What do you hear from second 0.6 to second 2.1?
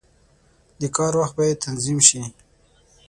•د کار وخت باید تنظیم